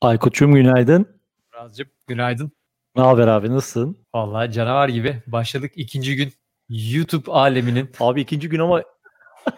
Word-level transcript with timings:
Aykut'cum 0.00 0.54
günaydın. 0.54 1.06
Murat'cığım 1.52 1.88
günaydın. 2.06 2.52
Ne 2.96 3.02
haber 3.02 3.28
abi 3.28 3.50
nasılsın? 3.50 3.96
Vallahi 4.14 4.52
canavar 4.52 4.88
gibi 4.88 5.22
başladık 5.26 5.72
ikinci 5.76 6.16
gün 6.16 6.32
YouTube 6.68 7.32
aleminin. 7.32 7.90
Abi 8.00 8.20
ikinci 8.20 8.48
gün 8.48 8.58
ama 8.58 8.82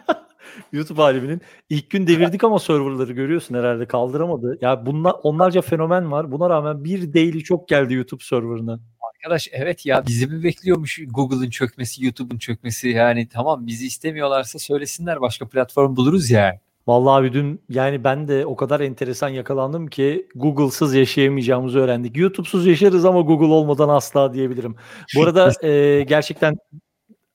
YouTube 0.73 1.03
aleminin 1.03 1.41
ilk 1.71 1.91
gün 1.91 2.07
devirdik 2.07 2.45
ama 2.45 2.59
serverları 2.59 3.13
görüyorsun 3.13 3.55
herhalde 3.55 3.87
kaldıramadı. 3.87 4.59
Ya 4.61 4.87
bunlar 4.87 5.15
onlarca 5.23 5.61
fenomen 5.61 6.13
var. 6.13 6.33
Buna 6.33 6.51
rağmen 6.51 6.85
bir 6.85 7.15
daily 7.15 7.41
çok 7.41 7.69
geldi 7.69 7.95
YouTube 7.95 8.25
serverına. 8.25 8.81
Arkadaş 9.15 9.49
evet 9.53 9.87
ya 9.87 10.07
bizi 10.07 10.27
mi 10.27 10.45
bekliyormuş 10.45 11.01
Google'ın 11.07 11.51
çökmesi, 11.51 12.05
YouTube'un 12.05 12.39
çökmesi 12.39 12.89
yani 12.89 13.29
tamam 13.29 13.67
bizi 13.67 13.87
istemiyorlarsa 13.87 14.59
söylesinler 14.59 15.21
başka 15.21 15.49
platform 15.49 15.97
buluruz 15.97 16.31
ya. 16.31 16.61
Vallahi 16.87 17.21
abi 17.21 17.33
dün 17.33 17.61
yani 17.69 18.05
ben 18.05 18.29
de 18.29 18.47
o 18.47 18.57
kadar 18.57 18.81
enteresan 18.81 19.29
yakalandım 19.29 19.87
ki 19.87 20.29
Google'sız 20.35 20.95
yaşayamayacağımızı 20.95 21.79
öğrendik. 21.79 22.17
YouTube'suz 22.17 22.67
yaşarız 22.67 23.05
ama 23.05 23.21
Google 23.21 23.47
olmadan 23.47 23.89
asla 23.89 24.35
diyebilirim. 24.35 24.77
Bu 25.17 25.23
arada 25.23 25.67
e, 25.69 26.03
gerçekten 26.03 26.57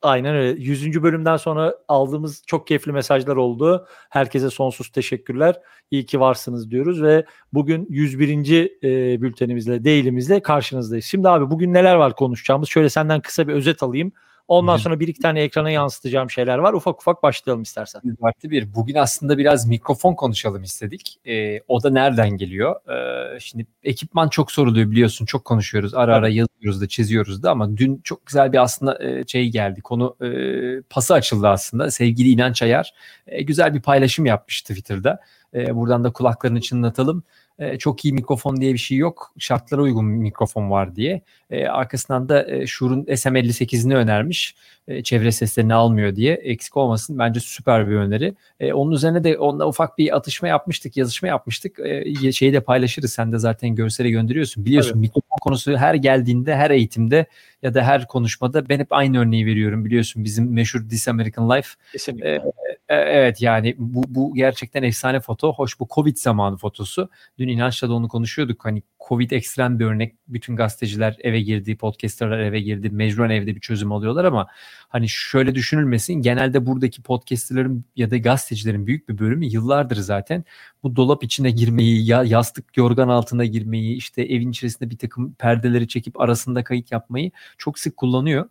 aynen 0.02 0.36
öyle. 0.36 0.62
100. 0.62 1.04
bölümden 1.04 1.38
sonra 1.38 1.76
aldığımız 1.88 2.44
çok 2.48 2.68
keyifli 2.68 2.92
mesajlar 2.92 3.36
oldu. 3.36 3.88
Herkese 4.10 4.50
sonsuz 4.50 4.90
teşekkürler. 4.90 5.56
İyi 5.92 6.06
ki 6.06 6.20
varsınız 6.20 6.72
diyoruz 6.72 7.02
ve 7.02 7.26
bugün 7.54 7.88
101. 7.90 8.72
E, 8.84 9.22
bültenimizle, 9.22 9.84
değilimizle 9.84 10.42
karşınızdayız. 10.42 11.06
Şimdi 11.06 11.30
abi 11.30 11.50
bugün 11.52 11.74
neler 11.74 11.96
var 11.96 12.16
konuşacağımız? 12.16 12.70
Şöyle 12.70 12.90
senden 12.90 13.22
kısa 13.22 13.48
bir 13.48 13.54
özet 13.54 13.84
alayım. 13.84 14.12
Ondan 14.48 14.78
sonra 14.78 15.00
bir 15.00 15.08
iki 15.08 15.20
tane 15.22 15.42
ekrana 15.42 15.70
yansıtacağım 15.70 16.32
şeyler 16.32 16.58
var. 16.58 16.74
Ufak 16.74 17.00
ufak 17.02 17.24
başlayalım 17.24 17.64
istersen. 17.64 18.02
Artı 18.22 18.50
bir. 18.50 18.76
Bugün 18.76 18.96
aslında 18.96 19.38
biraz 19.38 19.68
mikrofon 19.68 20.16
konuşalım 20.16 20.64
istedik. 20.64 21.20
Ee, 21.28 21.62
o 21.68 21.84
da 21.84 21.90
nereden 21.90 22.30
geliyor? 22.30 22.76
Ee, 22.90 23.40
şimdi 23.40 23.66
ekipman 23.84 24.30
çok 24.30 24.52
soruluyor 24.52 24.92
biliyorsun. 24.92 25.26
Çok 25.26 25.46
konuşuyoruz. 25.46 25.94
Ara 25.94 26.16
ara 26.16 26.30
yazıyoruz 26.30 26.82
da 26.82 26.88
çiziyoruz 26.88 27.44
da 27.44 27.52
ama 27.52 27.78
dün 27.78 28.02
çok 28.04 28.26
güzel 28.26 28.54
bir 28.54 28.62
aslında 28.62 29.04
e, 29.04 29.28
şey 29.28 29.50
geldi. 29.50 29.82
Konu 29.82 30.16
e, 30.22 30.82
pası 30.82 31.14
açıldı 31.14 31.48
aslında. 31.48 31.92
Sevgili 31.92 32.30
İnanç 32.30 32.62
Ayar 32.62 32.94
e, 33.28 33.42
güzel 33.42 33.74
bir 33.74 33.82
paylaşım 33.82 34.26
yapmıştı 34.26 34.74
Twitter'da. 34.74 35.20
E, 35.54 35.76
buradan 35.76 36.04
da 36.04 36.12
kulaklarını 36.12 36.62
çınlatalım 36.62 37.24
e, 37.60 37.78
çok 37.78 38.06
iyi 38.06 38.14
mikrofon 38.14 38.62
diye 38.62 38.74
bir 38.74 38.78
şey 38.78 38.98
yok. 38.98 39.34
Şartlara 39.40 39.82
uygun 39.82 40.06
mikrofon 40.06 40.72
var 40.72 40.96
diye. 40.96 41.22
E, 41.50 41.68
arkasından 41.68 42.30
da 42.30 42.52
e, 42.52 42.68
Shure'un 42.68 43.04
SM58'ini 43.04 43.96
önermiş. 43.96 44.56
E, 44.88 45.04
çevre 45.04 45.32
seslerini 45.32 45.74
almıyor 45.74 46.16
diye. 46.16 46.34
Eksik 46.34 46.78
olmasın. 46.78 47.20
Bence 47.20 47.40
süper 47.40 47.90
bir 47.90 47.96
öneri. 47.96 48.34
E, 48.60 48.74
onun 48.74 48.92
üzerine 48.92 49.24
de 49.24 49.38
onunla 49.38 49.68
ufak 49.68 49.98
bir 49.98 50.16
atışma 50.16 50.48
yapmıştık, 50.48 50.98
yazışma 50.98 51.28
yapmıştık. 51.28 51.80
E, 51.80 52.32
şeyi 52.32 52.54
de 52.54 52.60
paylaşırız. 52.60 53.14
Sen 53.14 53.32
de 53.32 53.38
zaten 53.38 53.76
görsele 53.76 54.10
gönderiyorsun. 54.10 54.66
Biliyorsun 54.66 54.92
evet. 54.92 55.02
mikrofon 55.02 55.38
konusu 55.42 55.78
her 55.78 55.96
geldiğinde, 55.96 56.56
her 56.56 56.72
eğitimde 56.72 57.26
ya 57.62 57.74
da 57.74 57.84
her 57.84 58.08
konuşmada 58.08 58.70
ben 58.70 58.80
hep 58.80 58.94
aynı 58.94 59.20
örneği 59.20 59.46
veriyorum. 59.46 59.86
Biliyorsun 59.86 60.24
bizim 60.24 60.54
meşhur 60.54 60.90
This 60.90 61.08
American 61.08 61.50
Life. 61.50 61.70
Kesinlikle. 61.92 62.36
E, 62.36 62.42
evet 62.90 63.42
yani 63.42 63.76
bu, 63.78 64.04
bu 64.08 64.36
gerçekten 64.36 64.84
efsane 64.84 65.20
foto. 65.20 65.54
Hoş 65.54 65.80
bu 65.80 65.88
Covid 65.96 66.18
zamanı 66.18 66.58
fotosu. 66.58 67.10
Dün 67.38 67.48
inançla 67.48 67.90
da 67.90 67.94
onu 67.94 68.08
konuşuyorduk. 68.08 68.66
Hani 68.66 68.84
Covid 69.08 69.32
ekstrem 69.32 69.80
bir 69.80 69.86
örnek. 69.86 70.16
Bütün 70.28 70.56
gazeteciler 70.56 71.18
eve 71.20 71.42
girdi, 71.42 71.78
podcasterlar 71.78 72.40
eve 72.40 72.62
girdi. 72.62 72.90
Mecburen 72.90 73.30
evde 73.30 73.56
bir 73.56 73.60
çözüm 73.60 73.92
alıyorlar 73.92 74.26
ama 74.26 74.48
hani 74.90 75.10
şöyle 75.10 75.56
düşünülmesin. 75.56 76.14
Genelde 76.14 76.66
buradaki 76.66 77.02
podcasterların 77.02 77.86
ya 77.96 78.12
da 78.12 78.18
gazetecilerin 78.18 78.88
büyük 78.88 79.10
bir 79.10 79.18
bölümü 79.18 79.46
yıllardır 79.46 79.96
zaten 79.96 80.44
bu 80.84 80.96
dolap 80.96 81.24
içine 81.24 81.52
girmeyi, 81.52 82.08
ya 82.08 82.24
yastık 82.24 82.78
yorgan 82.78 83.08
altına 83.08 83.46
girmeyi, 83.46 83.96
işte 83.96 84.22
evin 84.22 84.52
içerisinde 84.52 84.90
bir 84.90 84.98
takım 84.98 85.34
perdeleri 85.34 85.88
çekip 85.88 86.20
arasında 86.22 86.64
kayıt 86.64 86.92
yapmayı 86.92 87.32
çok 87.58 87.80
sık 87.80 87.98
kullanıyor. 87.98 88.50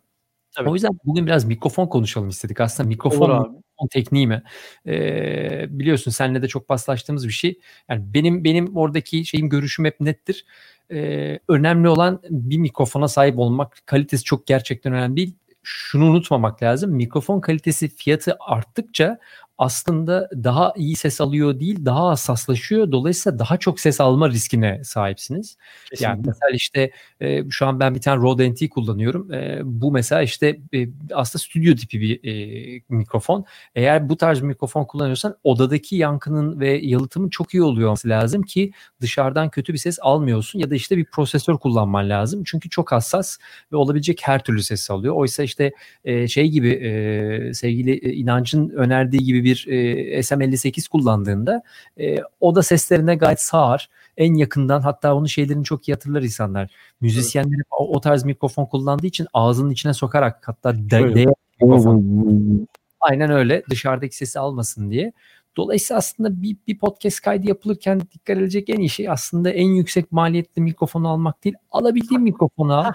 Tabii. 0.55 0.69
O 0.69 0.73
yüzden 0.73 0.99
bugün 1.05 1.25
biraz 1.25 1.45
mikrofon 1.45 1.87
konuşalım 1.87 2.29
istedik. 2.29 2.61
Aslında 2.61 2.89
mikrofon, 2.89 3.63
mikrofon 3.77 3.87
tekniği 3.87 4.27
mi? 4.27 4.43
Ee, 4.87 5.65
biliyorsun 5.69 6.11
seninle 6.11 6.41
de 6.41 6.47
çok 6.47 6.67
paslaştığımız 6.67 7.27
bir 7.27 7.33
şey. 7.33 7.59
Yani 7.89 8.13
benim 8.13 8.43
benim 8.43 8.77
oradaki 8.77 9.25
şeyim 9.25 9.49
görüşüm 9.49 9.85
hep 9.85 9.99
nettir. 9.99 10.45
Ee, 10.91 11.39
önemli 11.49 11.89
olan 11.89 12.21
bir 12.29 12.57
mikrofona 12.57 13.07
sahip 13.07 13.39
olmak. 13.39 13.77
Kalitesi 13.85 14.23
çok 14.23 14.47
gerçekten 14.47 14.93
önemli 14.93 15.15
değil. 15.17 15.35
Şunu 15.63 16.05
unutmamak 16.05 16.63
lazım. 16.63 16.91
Mikrofon 16.91 17.41
kalitesi 17.41 17.89
fiyatı 17.95 18.37
arttıkça 18.39 19.19
aslında 19.57 20.29
daha 20.43 20.73
iyi 20.75 20.95
ses 20.95 21.21
alıyor 21.21 21.59
değil 21.59 21.85
daha 21.85 22.07
hassaslaşıyor. 22.07 22.91
Dolayısıyla 22.91 23.39
daha 23.39 23.57
çok 23.57 23.79
ses 23.79 24.01
alma 24.01 24.29
riskine 24.29 24.83
sahipsiniz. 24.83 25.57
Kesinlikle. 25.89 26.05
Yani 26.05 26.21
mesela 26.25 26.51
işte 26.53 26.91
e, 27.21 27.49
şu 27.49 27.67
an 27.67 27.79
ben 27.79 27.95
bir 27.95 28.01
tane 28.01 28.21
Rode 28.21 28.51
NT 28.51 28.69
kullanıyorum. 28.69 29.33
E, 29.33 29.59
bu 29.63 29.91
mesela 29.91 30.21
işte 30.21 30.59
e, 30.73 30.87
aslında 31.13 31.43
stüdyo 31.43 31.75
tipi 31.75 32.01
bir 32.01 32.23
e, 32.23 32.81
mikrofon. 32.89 33.45
Eğer 33.75 34.09
bu 34.09 34.17
tarz 34.17 34.41
bir 34.41 34.47
mikrofon 34.47 34.85
kullanıyorsan 34.85 35.35
odadaki 35.43 35.95
yankının 35.95 36.59
ve 36.59 36.69
yalıtımın 36.69 37.29
çok 37.29 37.53
iyi 37.53 37.63
oluyor 37.63 37.87
olması 37.87 38.09
lazım 38.09 38.43
ki 38.43 38.71
dışarıdan 39.01 39.49
kötü 39.49 39.73
bir 39.73 39.77
ses 39.77 39.99
almıyorsun 40.01 40.59
ya 40.59 40.69
da 40.69 40.75
işte 40.75 40.97
bir 40.97 41.05
prosesör 41.05 41.57
kullanman 41.57 42.09
lazım. 42.09 42.43
Çünkü 42.45 42.69
çok 42.69 42.91
hassas 42.91 43.37
ve 43.71 43.75
olabilecek 43.75 44.21
her 44.23 44.43
türlü 44.43 44.63
ses 44.63 44.91
alıyor. 44.91 45.15
Oysa 45.15 45.43
işte 45.43 45.71
e, 46.05 46.27
şey 46.27 46.49
gibi 46.49 46.69
e, 46.69 47.53
sevgili 47.53 47.91
e, 47.91 48.13
inancın 48.13 48.69
önerdiği 48.69 49.23
gibi 49.23 49.43
bir 49.47 49.65
e, 49.67 50.19
SM58 50.19 50.89
kullandığında 50.89 51.63
e, 51.99 52.17
o 52.39 52.55
da 52.55 52.63
seslerine 52.63 53.15
gayet 53.15 53.41
sağır. 53.41 53.89
En 54.17 54.33
yakından 54.33 54.81
hatta 54.81 55.15
onun 55.15 55.25
şeylerini 55.25 55.63
çok 55.63 55.87
iyi 55.89 55.93
hatırlar 55.93 56.21
insanlar. 56.21 56.71
Müzisyenler 57.01 57.61
o, 57.71 57.95
o 57.95 58.01
tarz 58.01 58.23
mikrofon 58.23 58.65
kullandığı 58.65 59.07
için 59.07 59.27
ağzının 59.33 59.69
içine 59.69 59.93
sokarak 59.93 60.47
hatta 60.47 60.75
de, 60.75 61.15
de 61.15 61.25
mikrofon. 61.61 62.67
Aynen 62.99 63.31
öyle 63.31 63.63
dışarıdaki 63.69 64.15
sesi 64.15 64.39
almasın 64.39 64.91
diye. 64.91 65.13
Dolayısıyla 65.57 65.97
aslında 65.97 66.41
bir, 66.41 66.57
bir 66.67 66.77
podcast 66.77 67.21
kaydı 67.21 67.47
yapılırken 67.47 67.99
dikkat 67.99 68.37
edilecek 68.37 68.69
en 68.69 68.79
iyi 68.79 68.89
şey 68.89 69.09
aslında 69.09 69.49
en 69.49 69.67
yüksek 69.67 70.11
maliyetli 70.11 70.61
mikrofonu 70.61 71.09
almak 71.09 71.43
değil. 71.43 71.55
Alabildiğim 71.71 72.23
mikrofonu 72.23 72.73
al. 72.73 72.93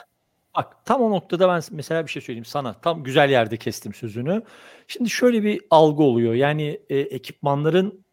Bak 0.57 0.85
tam 0.85 1.03
o 1.03 1.11
noktada 1.11 1.49
ben 1.49 1.63
mesela 1.71 2.07
bir 2.07 2.11
şey 2.11 2.23
söyleyeyim 2.23 2.45
sana. 2.45 2.81
Tam 2.81 3.03
güzel 3.05 3.31
yerde 3.31 3.57
kestim 3.57 3.95
sözünü. 3.95 4.43
Şimdi 4.89 5.11
şöyle 5.11 5.43
bir 5.43 5.61
algı 5.71 6.03
oluyor. 6.03 6.35
Yani 6.35 6.81
e, 6.89 6.99
ekipmanların 6.99 8.05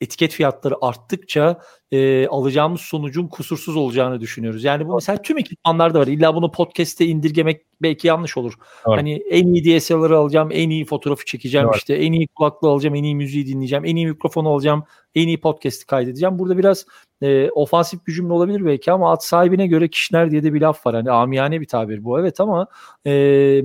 etiket 0.00 0.32
fiyatları 0.32 0.74
arttıkça 0.80 1.60
e, 1.92 2.26
alacağımız 2.26 2.80
sonucun 2.80 3.28
kusursuz 3.28 3.76
olacağını 3.76 4.20
düşünüyoruz. 4.20 4.64
Yani 4.64 4.88
bu 4.88 4.94
mesela 4.94 5.22
tüm 5.22 5.38
ekipmanlarda 5.38 6.00
var. 6.00 6.06
İlla 6.06 6.34
bunu 6.34 6.50
podcast'te 6.50 7.06
indirgemek 7.06 7.62
belki 7.82 8.06
yanlış 8.06 8.36
olur. 8.36 8.52
Evet. 8.88 8.98
Hani 8.98 9.14
en 9.14 9.46
iyi 9.46 9.80
DSLR'ı 9.80 10.18
alacağım, 10.18 10.48
en 10.52 10.70
iyi 10.70 10.84
fotoğrafı 10.84 11.24
çekeceğim 11.24 11.66
evet. 11.66 11.76
işte, 11.78 11.94
en 11.94 12.12
iyi 12.12 12.28
kulaklığı 12.28 12.68
alacağım, 12.68 12.94
en 12.94 13.02
iyi 13.02 13.16
müziği 13.16 13.46
dinleyeceğim, 13.46 13.84
en 13.84 13.96
iyi 13.96 14.06
mikrofonu 14.06 14.48
alacağım, 14.48 14.84
en 15.14 15.28
iyi 15.28 15.40
podcast'i 15.40 15.86
kaydedeceğim. 15.86 16.38
Burada 16.38 16.58
biraz 16.58 16.86
e, 17.22 17.50
ofansif 17.50 18.06
bir 18.06 18.12
cümle 18.12 18.32
olabilir 18.32 18.64
belki 18.64 18.92
ama 18.92 19.12
at 19.12 19.24
sahibine 19.24 19.66
göre 19.66 19.88
kişiler 19.88 20.30
diye 20.30 20.42
de 20.42 20.54
bir 20.54 20.60
laf 20.60 20.86
var. 20.86 20.94
Hani 20.94 21.10
amiyane 21.10 21.60
bir 21.60 21.66
tabir 21.66 22.04
bu 22.04 22.20
evet 22.20 22.40
ama 22.40 22.66
e, 23.06 23.10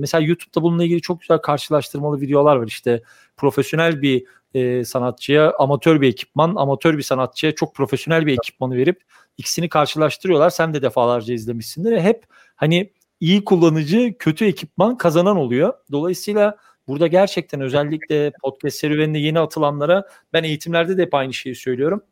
mesela 0.00 0.24
YouTube'da 0.26 0.62
bununla 0.62 0.84
ilgili 0.84 1.00
çok 1.00 1.20
güzel 1.20 1.38
karşılaştırmalı 1.38 2.20
videolar 2.20 2.56
var. 2.56 2.66
İşte 2.66 3.02
profesyonel 3.36 4.02
bir 4.02 4.24
e, 4.54 4.84
sanatçıya 4.84 5.52
amatör 5.58 6.00
bir 6.00 6.08
ekipman, 6.08 6.54
amatör 6.56 6.96
bir 6.96 7.02
sanatçıya 7.02 7.54
çok 7.54 7.74
profesyonel 7.74 8.26
bir 8.26 8.32
ekipmanı 8.32 8.76
verip 8.76 9.02
ikisini 9.38 9.68
karşılaştırıyorlar. 9.68 10.50
Sen 10.50 10.74
de 10.74 10.82
defalarca 10.82 11.34
izlemişsindir. 11.34 12.00
Hep 12.00 12.24
hani 12.56 12.92
iyi 13.20 13.44
kullanıcı, 13.44 14.14
kötü 14.18 14.44
ekipman 14.44 14.96
kazanan 14.96 15.36
oluyor. 15.36 15.74
Dolayısıyla 15.92 16.56
burada 16.88 17.06
gerçekten 17.06 17.60
özellikle 17.60 18.32
podcast 18.42 18.76
serüveninde 18.76 19.18
yeni 19.18 19.40
atılanlara 19.40 20.08
ben 20.32 20.42
eğitimlerde 20.42 20.96
de 20.98 21.02
hep 21.02 21.14
aynı 21.14 21.34
şeyi 21.34 21.54
söylüyorum. 21.54 22.02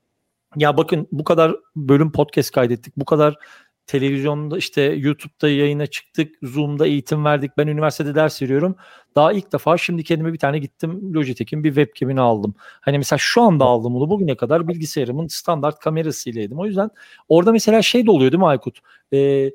Ya 0.57 0.77
bakın 0.77 1.09
bu 1.13 1.25
kadar 1.25 1.57
bölüm 1.77 2.13
podcast 2.13 2.51
kaydettik. 2.51 2.97
Bu 2.97 3.05
kadar 3.05 3.37
televizyonda 3.87 4.59
işte 4.59 4.83
YouTube'da 4.83 5.49
yayına 5.49 5.87
çıktık, 5.87 6.35
Zoom'da 6.43 6.87
eğitim 6.87 7.25
verdik. 7.25 7.51
Ben 7.59 7.67
üniversitede 7.67 8.15
ders 8.15 8.43
veriyorum. 8.43 8.77
Daha 9.15 9.33
ilk 9.33 9.53
defa 9.53 9.79
şimdi 9.79 10.05
kendime 10.05 10.33
bir 10.33 10.39
tane 10.39 10.59
gittim 10.59 11.15
Logitech'in 11.15 11.65
bir 11.65 11.69
webcam'ini 11.75 12.21
aldım. 12.21 12.55
Hani 12.59 12.99
mesela 12.99 13.19
şu 13.19 13.43
anda 13.43 13.65
aldım 13.65 13.95
bunu 13.95 14.11
bugüne 14.11 14.37
kadar 14.37 14.69
bilgisayarımın 14.69 15.27
standart 15.27 15.79
kamerasıylaydım. 15.79 16.59
O 16.59 16.67
yüzden 16.67 16.91
orada 17.29 17.53
mesela 17.53 17.83
şey 17.83 18.07
de 18.07 18.11
oluyor 18.11 18.33
değil 18.33 18.41
mi 18.41 18.47
Aykut? 18.47 18.79
Ee, 19.13 19.51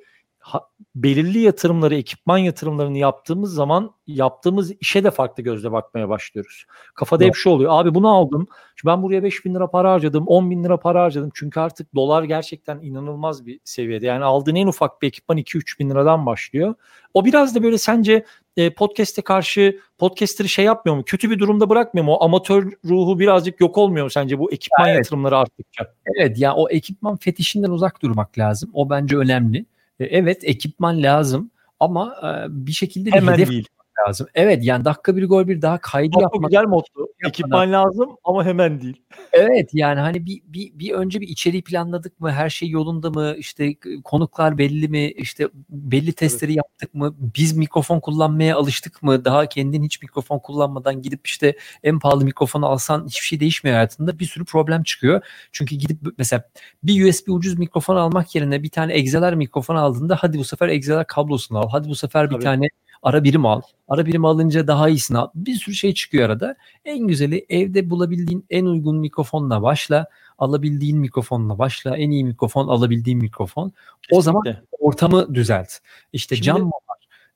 ha, 0.48 0.62
belirli 0.96 1.40
yatırımları, 1.40 1.96
ekipman 1.96 2.38
yatırımlarını 2.38 2.98
yaptığımız 2.98 3.54
zaman 3.54 3.92
yaptığımız 4.08 4.72
işe 4.72 5.04
de 5.04 5.12
farklı 5.12 5.44
gözle 5.44 5.72
bakmaya 5.72 6.10
başlıyoruz. 6.10 6.66
Kafada 6.96 7.24
evet. 7.24 7.36
hep 7.36 7.36
şu 7.36 7.50
oluyor. 7.50 7.72
Abi 7.74 7.96
bunu 7.96 8.10
aldım. 8.10 8.48
Şimdi 8.76 8.92
ben 8.92 9.04
buraya 9.04 9.24
5 9.24 9.46
bin 9.46 9.56
lira 9.56 9.70
para 9.70 9.92
harcadım. 9.92 10.28
10 10.28 10.52
bin 10.52 10.64
lira 10.64 10.78
para 10.78 11.04
harcadım. 11.04 11.30
Çünkü 11.34 11.60
artık 11.60 11.96
dolar 11.96 12.24
gerçekten 12.24 12.80
inanılmaz 12.82 13.46
bir 13.46 13.60
seviyede. 13.64 14.06
Yani 14.06 14.24
aldığın 14.24 14.56
en 14.56 14.68
ufak 14.68 15.02
bir 15.02 15.08
ekipman 15.08 15.38
2-3 15.38 15.80
bin 15.80 15.90
liradan 15.90 16.26
başlıyor. 16.26 16.76
O 17.14 17.26
biraz 17.26 17.56
da 17.56 17.64
böyle 17.64 17.78
sence 17.78 18.26
e, 18.58 18.74
podcast'e 18.74 19.22
karşı 19.22 19.80
podcaster'ı 19.98 20.50
şey 20.50 20.66
yapmıyor 20.66 20.96
mu? 20.96 21.04
Kötü 21.06 21.30
bir 21.30 21.40
durumda 21.40 21.70
bırakmıyor 21.70 22.06
mu? 22.06 22.14
O 22.14 22.26
amatör 22.26 22.72
ruhu 22.86 23.20
birazcık 23.20 23.62
yok 23.62 23.78
olmuyor 23.78 24.06
mu 24.06 24.10
sence 24.10 24.40
bu 24.40 24.52
ekipman 24.52 24.88
evet. 24.88 24.98
yatırımları 24.98 25.38
arttıkça? 25.38 25.94
Evet 26.16 26.40
ya 26.40 26.56
o 26.56 26.70
ekipman 26.70 27.18
fetişinden 27.18 27.70
uzak 27.70 28.02
durmak 28.02 28.38
lazım. 28.38 28.70
O 28.74 28.90
bence 28.90 29.18
önemli. 29.18 29.66
E, 30.00 30.06
evet 30.06 30.44
ekipman 30.44 31.04
lazım 31.04 31.52
ama 31.80 32.16
e, 32.24 32.66
bir 32.66 32.72
şekilde 32.72 33.12
Hemen 33.12 33.28
bir 33.28 33.38
hedef 33.38 33.50
değil 33.50 33.68
lazım. 34.08 34.28
Evet 34.36 34.64
yani 34.64 34.86
dakika 34.86 35.16
bir 35.16 35.28
gol 35.28 35.48
bir 35.48 35.62
daha 35.62 35.78
kaydı 35.78 36.14
Çok 36.14 36.22
yapmak. 36.22 36.52
güzel 36.52 36.66
motto. 36.66 37.08
Ekipman 37.28 37.72
lazım 37.72 38.18
ama 38.24 38.46
hemen 38.46 38.82
değil. 38.82 39.02
Evet 39.34 39.70
yani 39.74 40.00
hani 40.00 40.26
bir, 40.26 40.42
bir, 40.46 40.80
bir 40.80 40.92
önce 40.92 41.22
bir 41.22 41.28
içeriği 41.28 41.64
planladık 41.64 42.20
mı? 42.20 42.32
Her 42.32 42.50
şey 42.50 42.70
yolunda 42.70 43.10
mı? 43.10 43.36
İşte 43.38 43.76
konuklar 44.04 44.58
belli 44.58 44.88
mi? 44.88 45.12
İşte 45.12 45.50
belli 45.70 46.14
testleri 46.14 46.52
evet. 46.52 46.58
yaptık 46.58 46.94
mı? 46.94 47.16
Biz 47.20 47.58
mikrofon 47.58 48.00
kullanmaya 48.00 48.58
alıştık 48.58 49.04
mı? 49.04 49.26
Daha 49.26 49.46
kendin 49.46 49.84
hiç 49.84 50.02
mikrofon 50.02 50.40
kullanmadan 50.40 51.02
gidip 51.02 51.28
işte 51.28 51.58
en 51.84 52.00
pahalı 52.00 52.26
mikrofonu 52.26 52.66
alsan 52.66 53.06
hiçbir 53.08 53.26
şey 53.26 53.40
değişmiyor 53.40 53.76
hayatında. 53.76 54.20
Bir 54.20 54.26
sürü 54.26 54.46
problem 54.46 54.84
çıkıyor. 54.84 55.22
Çünkü 55.52 55.76
gidip 55.76 55.98
mesela 56.18 56.44
bir 56.84 57.10
USB 57.10 57.30
ucuz 57.30 57.60
mikrofon 57.60 57.96
almak 57.96 58.36
yerine 58.36 58.64
bir 58.64 58.70
tane 58.70 58.98
XLR 58.98 59.34
mikrofon 59.34 59.76
aldığında 59.76 60.16
hadi 60.16 60.38
bu 60.38 60.44
sefer 60.44 60.68
XLR 60.68 61.08
kablosunu 61.08 61.60
al. 61.60 61.70
Hadi 61.72 61.90
bu 61.90 61.96
sefer 61.96 62.30
bir 62.30 62.36
Tabii. 62.36 62.44
tane 62.44 62.70
Ara 63.04 63.24
birim 63.24 63.46
al. 63.46 63.62
Ara 63.88 64.06
birim 64.06 64.26
alınca 64.26 64.68
daha 64.68 64.90
iyisini 64.90 65.18
al. 65.18 65.30
Bir 65.36 65.56
sürü 65.56 65.76
şey 65.76 65.94
çıkıyor 65.94 66.26
arada. 66.26 66.56
En 66.86 67.08
güzeli 67.08 67.46
evde 67.50 67.90
bulabildiğin 67.90 68.46
en 68.50 68.66
uygun 68.66 68.98
mikrofonla 68.98 69.62
başla. 69.62 70.08
Alabildiğin 70.38 70.98
mikrofonla 70.98 71.58
başla. 71.58 71.98
En 71.98 72.12
iyi 72.12 72.24
mikrofon 72.24 72.68
alabildiğin 72.68 73.20
mikrofon. 73.20 73.72
Kesinlikle. 74.02 74.18
O 74.18 74.22
zaman 74.22 74.44
ortamı 74.80 75.36
düzelt. 75.36 75.70
İşte 76.14 76.36
Şimdi, 76.36 76.46
cam? 76.46 76.72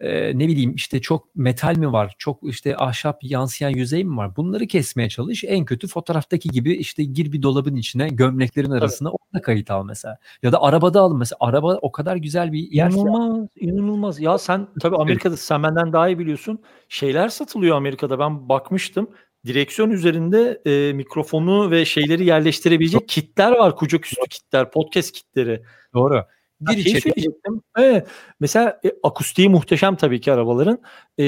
E, 0.01 0.39
ne 0.39 0.47
bileyim 0.47 0.73
işte 0.75 1.01
çok 1.01 1.35
metal 1.35 1.77
mi 1.77 1.91
var, 1.91 2.15
çok 2.17 2.39
işte 2.43 2.77
ahşap 2.77 3.19
yansıyan 3.23 3.69
yüzey 3.69 4.03
mi 4.03 4.17
var? 4.17 4.35
Bunları 4.35 4.67
kesmeye 4.67 5.09
çalış. 5.09 5.43
En 5.43 5.65
kötü 5.65 5.87
fotoğraftaki 5.87 6.49
gibi 6.49 6.73
işte 6.73 7.03
gir 7.03 7.31
bir 7.31 7.41
dolabın 7.41 7.75
içine 7.75 8.07
gömleklerin 8.07 8.71
arasına 8.71 9.09
evet. 9.09 9.19
orada 9.19 9.41
kayıt 9.41 9.71
al 9.71 9.85
mesela. 9.85 10.17
Ya 10.43 10.51
da 10.51 10.61
arabada 10.61 11.01
al 11.01 11.15
mesela. 11.15 11.37
Araba 11.39 11.75
o 11.81 11.91
kadar 11.91 12.15
güzel 12.15 12.51
bir 12.51 12.71
yer. 12.71 12.91
İnanılmaz, 12.91 13.47
inanılmaz. 13.55 14.19
Ya 14.19 14.37
sen 14.37 14.67
tabii 14.81 14.95
Amerika'da 14.95 15.37
sen 15.37 15.63
benden 15.63 15.93
daha 15.93 16.09
iyi 16.09 16.19
biliyorsun. 16.19 16.59
Şeyler 16.89 17.29
satılıyor 17.29 17.77
Amerika'da. 17.77 18.19
Ben 18.19 18.49
bakmıştım 18.49 19.07
direksiyon 19.45 19.89
üzerinde 19.89 20.61
e, 20.65 20.93
mikrofonu 20.93 21.71
ve 21.71 21.85
şeyleri 21.85 22.25
yerleştirebilecek 22.25 23.07
kitler 23.07 23.51
var. 23.51 23.75
Kucak 23.75 24.05
üstü 24.05 24.29
kitler, 24.29 24.71
podcast 24.71 25.11
kitleri. 25.11 25.63
Doğru. 25.93 26.25
Bir 26.61 26.83
şey 26.83 27.01
söyleyecektim. 27.01 27.61
Evet. 27.77 28.07
Mesela 28.39 28.79
e, 28.85 28.91
akustiği 29.03 29.49
muhteşem 29.49 29.95
tabii 29.95 30.21
ki 30.21 30.33
arabaların. 30.33 30.79
E, 31.19 31.25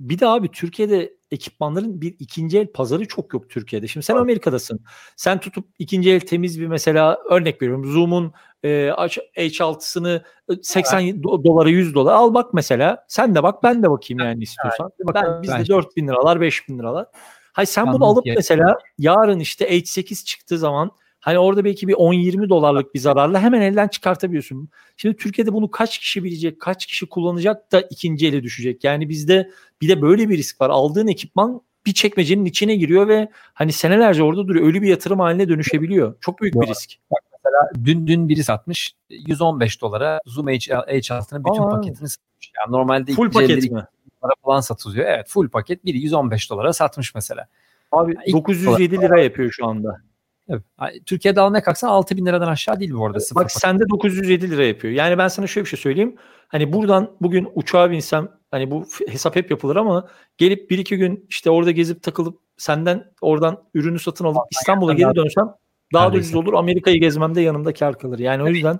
bir 0.00 0.18
de 0.18 0.26
abi 0.26 0.48
Türkiye'de 0.48 1.14
ekipmanların 1.30 2.00
bir 2.00 2.16
ikinci 2.18 2.58
el 2.58 2.66
pazarı 2.66 3.08
çok 3.08 3.34
yok 3.34 3.50
Türkiye'de. 3.50 3.88
Şimdi 3.88 4.06
sen 4.06 4.16
Amerika'dasın. 4.16 4.80
Sen 5.16 5.40
tutup 5.40 5.68
ikinci 5.78 6.10
el 6.10 6.20
temiz 6.20 6.60
bir 6.60 6.66
mesela 6.66 7.18
örnek 7.30 7.62
veriyorum. 7.62 7.92
Zoom'un 7.92 8.32
e, 8.62 8.68
H6'sını 9.36 10.22
80 10.62 11.00
evet. 11.00 11.22
dolara 11.24 11.68
100 11.68 11.94
dolar 11.94 12.12
al 12.12 12.34
bak 12.34 12.54
mesela. 12.54 13.04
Sen 13.08 13.34
de 13.34 13.42
bak 13.42 13.62
ben 13.62 13.82
de 13.82 13.90
bakayım 13.90 14.20
yani 14.20 14.42
istiyorsan. 14.42 14.90
Evet. 14.98 15.14
Ben 15.14 15.42
bizde 15.42 15.68
4 15.68 15.96
bin 15.96 16.08
liralar 16.08 16.40
5 16.40 16.68
bin 16.68 16.78
liralar. 16.78 17.06
Hay 17.52 17.66
sen 17.66 17.92
bunu 17.92 18.04
alıp 18.04 18.24
mesela 18.36 18.78
yarın 18.98 19.40
işte 19.40 19.78
H8 19.78 20.24
çıktığı 20.24 20.58
zaman 20.58 20.90
Hani 21.22 21.38
orada 21.38 21.64
belki 21.64 21.88
bir 21.88 21.94
10-20 21.94 22.48
dolarlık 22.48 22.94
bir 22.94 22.98
zararla 22.98 23.40
hemen 23.40 23.60
elden 23.60 23.88
çıkartabiliyorsun. 23.88 24.68
Şimdi 24.96 25.16
Türkiye'de 25.16 25.52
bunu 25.52 25.70
kaç 25.70 25.98
kişi 25.98 26.24
bilecek, 26.24 26.60
kaç 26.60 26.86
kişi 26.86 27.06
kullanacak 27.06 27.72
da 27.72 27.80
ikinci 27.80 28.26
ele 28.26 28.42
düşecek. 28.42 28.84
Yani 28.84 29.08
bizde 29.08 29.50
bir 29.80 29.88
de 29.88 30.02
böyle 30.02 30.28
bir 30.28 30.38
risk 30.38 30.60
var. 30.60 30.70
Aldığın 30.70 31.06
ekipman 31.06 31.62
bir 31.86 31.92
çekmecenin 31.92 32.44
içine 32.44 32.76
giriyor 32.76 33.08
ve 33.08 33.28
hani 33.54 33.72
senelerce 33.72 34.22
orada 34.22 34.48
duruyor. 34.48 34.66
Ölü 34.66 34.82
bir 34.82 34.88
yatırım 34.88 35.20
haline 35.20 35.48
dönüşebiliyor. 35.48 36.14
Çok 36.20 36.40
büyük 36.40 36.54
bir 36.54 36.66
risk. 36.66 36.90
Bak 37.10 37.22
mesela 37.32 37.86
dün 37.86 38.06
dün 38.06 38.28
biri 38.28 38.44
satmış 38.44 38.94
115 39.10 39.80
dolara 39.80 40.20
Zoom 40.26 40.48
H6'nın 40.48 41.44
bütün 41.44 41.62
Aa. 41.62 41.68
paketini 41.68 42.08
satmış. 42.08 42.52
Yani 42.58 42.72
normalde 42.72 43.12
full 43.12 43.30
paket 43.30 43.70
mi? 43.70 43.84
Para 44.20 44.32
falan 44.44 44.60
satılıyor. 44.60 45.06
Evet 45.06 45.28
full 45.28 45.48
paket 45.48 45.84
biri 45.84 45.98
115 45.98 46.50
dolara 46.50 46.72
satmış 46.72 47.14
mesela. 47.14 47.46
Abi 47.92 48.14
yani 48.14 48.32
907 48.32 49.00
lira 49.00 49.22
yapıyor 49.22 49.50
şu 49.50 49.66
anda. 49.66 50.00
Evet. 50.48 50.62
Türkiye'de 51.06 51.40
almaya 51.40 51.62
kalksan 51.62 51.88
6 51.88 52.16
bin 52.16 52.26
liradan 52.26 52.48
aşağı 52.48 52.80
değil 52.80 52.92
bu 52.92 53.06
arada. 53.06 53.18
Bak 53.34 53.52
sende 53.52 53.88
907 53.88 54.50
lira 54.50 54.64
yapıyor. 54.64 54.94
Yani 54.94 55.18
ben 55.18 55.28
sana 55.28 55.46
şöyle 55.46 55.64
bir 55.64 55.70
şey 55.70 55.78
söyleyeyim. 55.78 56.16
Hani 56.48 56.72
buradan 56.72 57.16
bugün 57.20 57.48
uçağa 57.54 57.90
binsem 57.90 58.28
hani 58.50 58.70
bu 58.70 58.84
hesap 59.08 59.36
hep 59.36 59.50
yapılır 59.50 59.76
ama 59.76 60.08
gelip 60.38 60.70
bir 60.70 60.78
iki 60.78 60.96
gün 60.96 61.26
işte 61.28 61.50
orada 61.50 61.70
gezip 61.70 62.02
takılıp 62.02 62.40
senden 62.56 63.12
oradan 63.20 63.64
ürünü 63.74 63.98
satın 63.98 64.24
alıp 64.24 64.42
İstanbul'a 64.50 64.92
geri 64.92 65.14
dönsem 65.14 65.48
daha 65.92 66.12
da 66.12 66.16
ucuz 66.16 66.34
olur. 66.34 66.54
Amerika'yı 66.54 67.00
gezmemde 67.00 67.40
yanımda 67.40 67.72
kar 67.72 67.98
kalır. 67.98 68.18
Yani 68.18 68.42
o 68.42 68.48
yüzden 68.48 68.78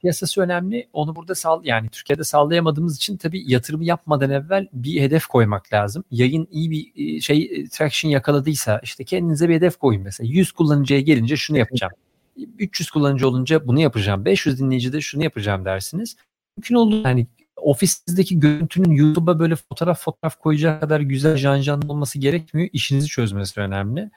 piyasası 0.00 0.40
önemli. 0.40 0.88
Onu 0.92 1.16
burada 1.16 1.34
sal 1.34 1.64
yani 1.64 1.88
Türkiye'de 1.88 2.24
sağlayamadığımız 2.24 2.96
için 2.96 3.16
tabii 3.16 3.52
yatırımı 3.52 3.84
yapmadan 3.84 4.30
evvel 4.30 4.68
bir 4.72 5.00
hedef 5.00 5.26
koymak 5.26 5.72
lazım. 5.72 6.04
Yayın 6.10 6.48
iyi 6.50 6.70
bir 6.70 7.16
e, 7.16 7.20
şey 7.20 7.42
e, 7.42 7.68
traction 7.68 8.10
yakaladıysa 8.10 8.80
işte 8.82 9.04
kendinize 9.04 9.48
bir 9.48 9.54
hedef 9.54 9.76
koyun 9.76 10.02
mesela. 10.02 10.28
100 10.30 10.52
kullanıcıya 10.52 11.00
gelince 11.00 11.36
şunu 11.36 11.58
yapacağım. 11.58 11.92
300 12.58 12.90
kullanıcı 12.90 13.28
olunca 13.28 13.66
bunu 13.66 13.80
yapacağım. 13.80 14.24
500 14.24 14.60
dinleyicide 14.60 15.00
şunu 15.00 15.22
yapacağım 15.22 15.64
dersiniz. 15.64 16.16
Mümkün 16.56 16.74
olduğu 16.74 17.02
yani 17.02 17.26
ofisteki 17.56 18.40
görüntünün 18.40 18.90
YouTube'a 18.90 19.38
böyle 19.38 19.56
fotoğraf 19.56 20.00
fotoğraf 20.00 20.36
koyacak 20.36 20.80
kadar 20.80 21.00
güzel 21.00 21.36
janjanlı 21.36 21.92
olması 21.92 22.18
gerekmiyor. 22.18 22.68
İşinizi 22.72 23.06
çözmesi 23.06 23.60
önemli. 23.60 24.10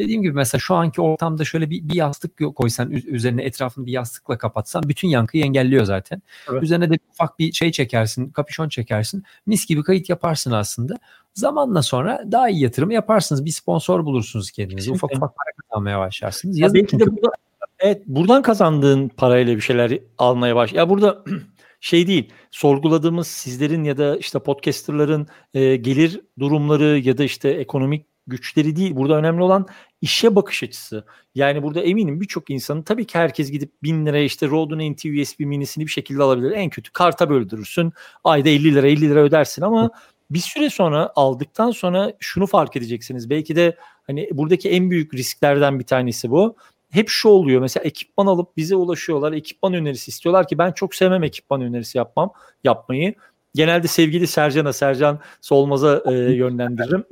Dediğim 0.00 0.22
gibi 0.22 0.32
mesela 0.32 0.58
şu 0.58 0.74
anki 0.74 1.00
ortamda 1.00 1.44
şöyle 1.44 1.70
bir, 1.70 1.88
bir 1.88 1.94
yastık 1.94 2.56
koysan 2.56 2.90
üzerine 2.90 3.42
etrafını 3.42 3.86
bir 3.86 3.92
yastıkla 3.92 4.38
kapatsan 4.38 4.82
bütün 4.88 5.08
yankıyı 5.08 5.44
engelliyor 5.44 5.84
zaten. 5.84 6.22
Evet. 6.50 6.62
Üzerine 6.62 6.90
de 6.90 6.98
ufak 7.10 7.38
bir 7.38 7.52
şey 7.52 7.72
çekersin, 7.72 8.30
kapüşon 8.30 8.68
çekersin. 8.68 9.24
Mis 9.46 9.66
gibi 9.66 9.82
kayıt 9.82 10.08
yaparsın 10.08 10.50
aslında. 10.50 10.94
Zamanla 11.34 11.82
sonra 11.82 12.24
daha 12.32 12.48
iyi 12.48 12.62
yatırım 12.62 12.90
yaparsınız. 12.90 13.44
Bir 13.44 13.50
sponsor 13.50 14.04
bulursunuz 14.04 14.50
kendinize. 14.50 14.90
Ufak 14.90 15.10
ufak 15.10 15.36
para 15.36 15.50
kazanmaya 15.62 15.98
başlarsınız. 15.98 16.58
Ya 16.58 16.74
belki 16.74 16.98
de 16.98 17.06
burada, 17.06 17.32
evet 17.78 18.02
buradan 18.06 18.42
kazandığın 18.42 19.08
parayla 19.08 19.56
bir 19.56 19.60
şeyler 19.60 19.98
almaya 20.18 20.56
baş. 20.56 20.72
Ya 20.72 20.88
burada 20.88 21.24
şey 21.80 22.06
değil 22.06 22.32
sorguladığımız 22.50 23.26
sizlerin 23.26 23.84
ya 23.84 23.96
da 23.96 24.16
işte 24.16 24.38
podcasterların 24.38 25.26
e, 25.54 25.76
gelir 25.76 26.20
durumları 26.38 26.98
ya 26.98 27.18
da 27.18 27.24
işte 27.24 27.48
ekonomik 27.48 28.09
güçleri 28.26 28.76
değil. 28.76 28.96
Burada 28.96 29.16
önemli 29.16 29.42
olan 29.42 29.66
işe 30.00 30.36
bakış 30.36 30.62
açısı. 30.62 31.04
Yani 31.34 31.62
burada 31.62 31.80
eminim 31.80 32.20
birçok 32.20 32.50
insanın 32.50 32.82
tabii 32.82 33.06
ki 33.06 33.18
herkes 33.18 33.50
gidip 33.50 33.72
1000 33.82 34.06
lira 34.06 34.18
işte 34.18 34.46
Rode 34.46 34.92
NT 34.92 35.04
USB 35.04 35.40
minisini 35.40 35.86
bir 35.86 35.90
şekilde 35.90 36.22
alabilir. 36.22 36.50
En 36.50 36.70
kötü 36.70 36.92
karta 36.92 37.30
böldürürsün. 37.30 37.92
Ayda 38.24 38.48
50 38.48 38.74
lira 38.74 38.86
50 38.86 39.10
lira 39.10 39.20
ödersin 39.20 39.62
ama 39.62 39.90
bir 40.30 40.38
süre 40.38 40.70
sonra 40.70 41.12
aldıktan 41.16 41.70
sonra 41.70 42.12
şunu 42.18 42.46
fark 42.46 42.76
edeceksiniz. 42.76 43.30
Belki 43.30 43.56
de 43.56 43.76
hani 44.06 44.28
buradaki 44.32 44.70
en 44.70 44.90
büyük 44.90 45.14
risklerden 45.14 45.78
bir 45.78 45.86
tanesi 45.86 46.30
bu. 46.30 46.56
Hep 46.90 47.08
şu 47.08 47.28
oluyor 47.28 47.60
mesela 47.60 47.84
ekipman 47.84 48.26
alıp 48.26 48.56
bize 48.56 48.76
ulaşıyorlar. 48.76 49.32
Ekipman 49.32 49.74
önerisi 49.74 50.08
istiyorlar 50.10 50.48
ki 50.48 50.58
ben 50.58 50.72
çok 50.72 50.94
sevmem 50.94 51.24
ekipman 51.24 51.62
önerisi 51.62 51.98
yapmam 51.98 52.32
yapmayı. 52.64 53.14
Genelde 53.54 53.88
sevgili 53.88 54.26
Sercan'a, 54.26 54.72
Sercan 54.72 55.18
Solmaz'a 55.40 56.02
e, 56.06 56.12
yönlendiririm. 56.34 57.04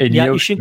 En 0.00 0.12
yani 0.12 0.36
işin 0.36 0.58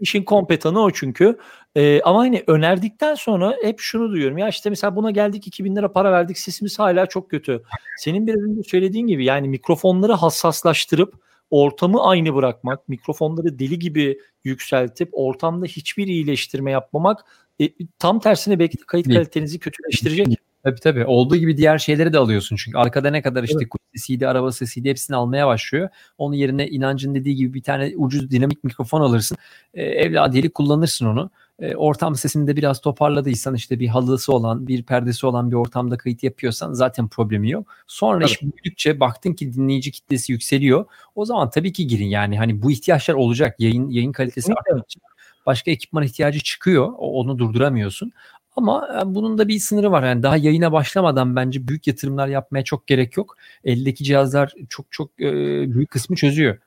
işin 0.00 0.22
kompetanı 0.22 0.80
o 0.80 0.90
çünkü. 0.90 1.38
Ee, 1.76 2.00
ama 2.02 2.18
hani 2.18 2.44
önerdikten 2.46 3.14
sonra 3.14 3.56
hep 3.62 3.80
şunu 3.80 4.10
duyuyorum. 4.10 4.38
Ya 4.38 4.48
işte 4.48 4.70
mesela 4.70 4.96
buna 4.96 5.10
geldik 5.10 5.46
2000 5.46 5.76
lira 5.76 5.92
para 5.92 6.12
verdik 6.12 6.38
sesimiz 6.38 6.78
hala 6.78 7.06
çok 7.06 7.30
kötü. 7.30 7.62
Senin 7.98 8.26
biraz 8.26 8.40
önce 8.40 8.62
söylediğin 8.62 9.06
gibi 9.06 9.24
yani 9.24 9.48
mikrofonları 9.48 10.12
hassaslaştırıp 10.12 11.14
ortamı 11.50 12.02
aynı 12.04 12.34
bırakmak, 12.34 12.88
mikrofonları 12.88 13.58
deli 13.58 13.78
gibi 13.78 14.18
yükseltip 14.44 15.08
ortamda 15.12 15.66
hiçbir 15.66 16.06
iyileştirme 16.06 16.70
yapmamak 16.70 17.24
e, 17.60 17.68
tam 17.98 18.20
tersine 18.20 18.58
belki 18.58 18.78
de 18.78 18.82
kayıt 18.86 19.08
kalitenizi 19.14 19.58
kötüleştirecek. 19.58 20.26
Tabii 20.64 20.80
tabii. 20.80 21.04
Olduğu 21.04 21.36
gibi 21.36 21.56
diğer 21.56 21.78
şeyleri 21.78 22.12
de 22.12 22.18
alıyorsun 22.18 22.56
çünkü. 22.56 22.78
Arkada 22.78 23.10
ne 23.10 23.22
kadar 23.22 23.42
işte 23.44 23.56
evet. 23.58 23.68
kuş 23.68 23.80
sesiydi, 23.94 24.28
araba 24.28 24.52
sesiydi 24.52 24.90
hepsini 24.90 25.16
almaya 25.16 25.46
başlıyor. 25.46 25.88
Onun 26.18 26.34
yerine 26.34 26.68
inancın 26.68 27.14
dediği 27.14 27.36
gibi 27.36 27.54
bir 27.54 27.62
tane 27.62 27.92
ucuz 27.96 28.30
dinamik 28.30 28.64
mikrofon 28.64 29.00
alırsın. 29.00 29.36
E, 29.74 29.82
evladiyeli 29.82 30.50
kullanırsın 30.50 31.06
onu. 31.06 31.30
e, 31.58 31.76
ortam 31.76 32.14
sesini 32.14 32.46
de 32.46 32.56
biraz 32.56 32.80
toparladıysan 32.80 33.54
işte 33.54 33.80
bir 33.80 33.88
halısı 33.88 34.32
olan 34.32 34.66
bir 34.66 34.82
perdesi 34.82 35.26
olan 35.26 35.50
bir 35.50 35.56
ortamda 35.56 35.96
kayıt 35.96 36.22
yapıyorsan 36.22 36.72
zaten 36.72 37.08
problemi 37.08 37.50
yok. 37.50 37.68
Sonra 37.86 38.18
tabii. 38.18 38.30
iş 38.30 38.42
büyüdükçe 38.42 39.00
baktın 39.00 39.32
ki 39.32 39.52
dinleyici 39.54 39.92
kitlesi 39.92 40.32
yükseliyor. 40.32 40.84
O 41.14 41.24
zaman 41.24 41.50
tabii 41.50 41.72
ki 41.72 41.86
girin 41.86 42.06
yani 42.06 42.38
hani 42.38 42.62
bu 42.62 42.70
ihtiyaçlar 42.72 43.14
olacak. 43.14 43.56
Yayın 43.58 43.90
yayın 43.90 44.12
kalitesi 44.12 44.52
arttıkça 44.54 45.00
başka 45.46 45.70
ekipman 45.70 46.04
ihtiyacı 46.04 46.40
çıkıyor. 46.40 46.92
Onu 46.98 47.38
durduramıyorsun. 47.38 48.12
Ama 48.56 48.88
e, 49.02 49.14
bunun 49.14 49.38
da 49.38 49.48
bir 49.48 49.58
sınırı 49.58 49.90
var. 49.90 50.02
Yani 50.02 50.22
daha 50.22 50.36
yayına 50.36 50.72
başlamadan 50.72 51.36
bence 51.36 51.68
büyük 51.68 51.86
yatırımlar 51.86 52.28
yapmaya 52.28 52.64
çok 52.64 52.86
gerek 52.86 53.16
yok. 53.16 53.36
Eldeki 53.64 54.04
cihazlar 54.04 54.54
çok 54.68 54.86
çok 54.92 55.20
e, 55.20 55.32
büyük 55.74 55.90
kısmı 55.90 56.16
çözüyor. 56.16 56.58